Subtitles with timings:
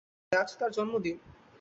[0.31, 1.15] আরে, আজ তার জন্মদিন!